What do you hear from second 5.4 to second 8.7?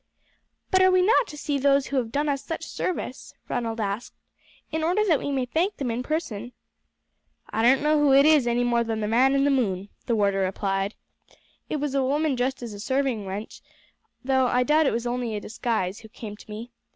thank them in person?" "I don't know who it is any